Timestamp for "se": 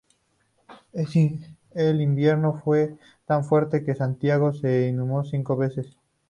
4.51-4.87